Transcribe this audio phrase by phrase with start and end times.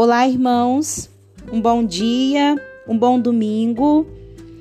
[0.00, 1.10] Olá, irmãos.
[1.52, 2.54] Um bom dia,
[2.86, 4.06] um bom domingo.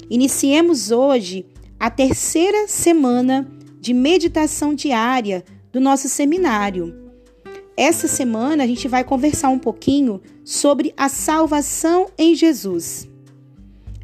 [0.10, 1.46] Iniciemos hoje
[1.80, 3.48] a terceira semana
[3.80, 7.12] de meditação diária do nosso seminário.
[7.78, 13.08] Essa semana a gente vai conversar um pouquinho sobre a salvação em Jesus.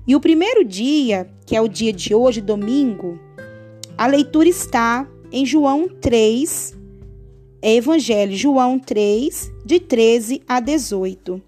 [0.06, 3.20] E o primeiro dia, que é o dia de hoje, domingo,
[3.98, 6.78] a leitura está em João 3,
[7.64, 11.42] é Evangelho João 3, de 13 a 18,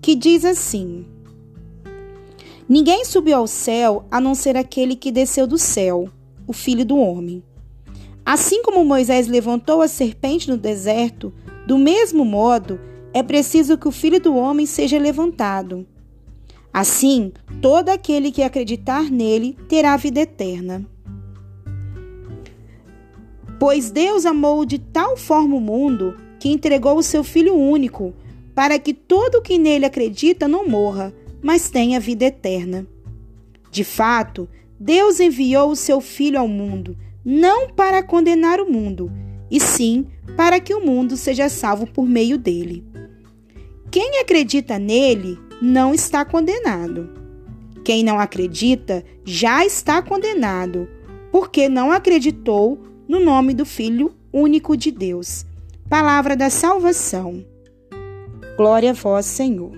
[0.00, 1.04] que diz assim:
[2.68, 6.08] Ninguém subiu ao céu a não ser aquele que desceu do céu,
[6.46, 7.42] o Filho do Homem.
[8.24, 11.34] Assim como Moisés levantou a serpente no deserto,
[11.66, 12.78] do mesmo modo
[13.12, 15.84] é preciso que o Filho do Homem seja levantado.
[16.72, 20.86] Assim, todo aquele que acreditar nele terá vida eterna.
[23.58, 28.14] Pois Deus amou de tal forma o mundo que entregou o seu Filho único,
[28.54, 32.86] para que todo o que nele acredita não morra, mas tenha vida eterna.
[33.70, 34.48] De fato,
[34.78, 39.10] Deus enviou o seu Filho ao mundo, não para condenar o mundo,
[39.50, 42.84] e sim para que o mundo seja salvo por meio dele.
[43.90, 47.08] Quem acredita nele não está condenado.
[47.84, 50.88] Quem não acredita já está condenado,
[51.30, 55.46] porque não acreditou no nome do Filho único de Deus.
[55.88, 57.44] Palavra da salvação.
[58.56, 59.72] Glória a vós, Senhor.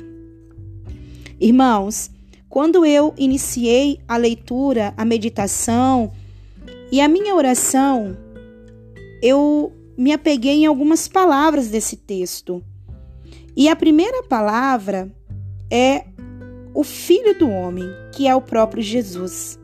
[1.38, 2.10] Irmãos,
[2.48, 6.10] quando eu iniciei a leitura, a meditação
[6.90, 8.16] e a minha oração,
[9.22, 12.62] eu me apeguei em algumas palavras desse texto.
[13.54, 15.12] E a primeira palavra
[15.70, 16.06] é
[16.72, 19.58] o Filho do Homem, que é o próprio Jesus.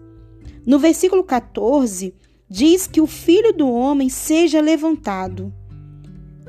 [0.67, 2.15] No versículo 14,
[2.49, 5.53] diz que o filho do homem seja levantado.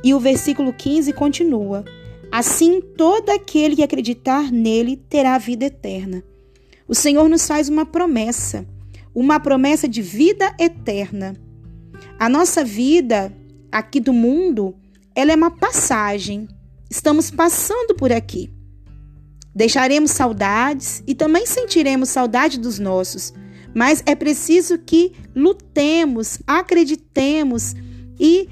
[0.03, 1.83] E o versículo 15 continua:
[2.31, 6.23] Assim todo aquele que acreditar nele terá vida eterna.
[6.87, 8.65] O Senhor nos faz uma promessa,
[9.13, 11.35] uma promessa de vida eterna.
[12.19, 13.35] A nossa vida
[13.71, 14.75] aqui do mundo,
[15.15, 16.47] ela é uma passagem.
[16.89, 18.51] Estamos passando por aqui.
[19.55, 23.33] Deixaremos saudades e também sentiremos saudade dos nossos
[23.75, 27.75] mas é preciso que lutemos, acreditemos
[28.17, 28.47] e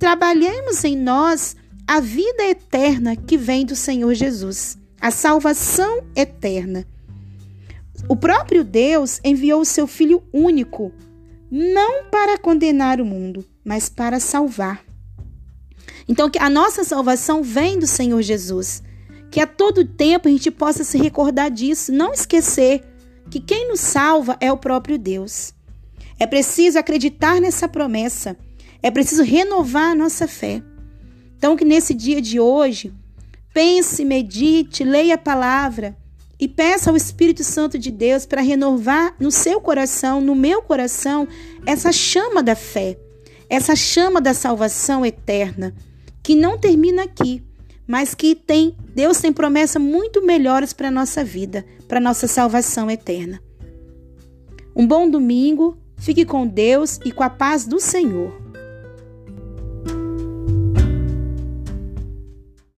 [0.00, 1.54] trabalhemos em nós
[1.86, 6.84] a vida eterna que vem do Senhor Jesus, a salvação eterna.
[8.08, 10.92] O próprio Deus enviou o seu Filho único,
[11.48, 14.84] não para condenar o mundo, mas para salvar.
[16.08, 18.82] Então, que a nossa salvação vem do Senhor Jesus.
[19.30, 22.82] Que a todo tempo a gente possa se recordar disso, não esquecer
[23.30, 25.52] que quem nos salva é o próprio Deus.
[26.18, 28.36] É preciso acreditar nessa promessa.
[28.82, 30.62] É preciso renovar a nossa fé.
[31.36, 32.92] Então, que nesse dia de hoje,
[33.54, 35.96] pense, medite, leia a palavra
[36.40, 41.26] e peça ao Espírito Santo de Deus para renovar no seu coração, no meu coração,
[41.66, 42.98] essa chama da fé,
[43.48, 45.74] essa chama da salvação eterna,
[46.22, 47.42] que não termina aqui,
[47.88, 52.28] mas que tem Deus tem promessas muito melhores para a nossa vida, para a nossa
[52.28, 53.40] salvação eterna.
[54.76, 58.47] Um bom domingo, fique com Deus e com a paz do Senhor.